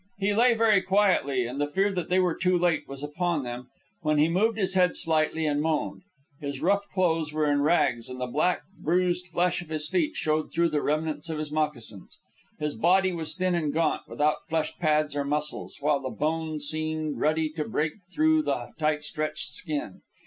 [0.17, 3.67] He lay very quietly, and the fear that they were too late was upon them,
[4.01, 6.01] when he moved his head slightly and moaned.
[6.39, 10.51] His rough clothes were in rags, and the black, bruised flesh of his feet showed
[10.51, 12.17] through the remnants of his moccasins.
[12.57, 17.19] His body was thin and gaunt, without flesh pads or muscles, while the bones seemed
[17.19, 20.01] ready to break through the tight stretched skin.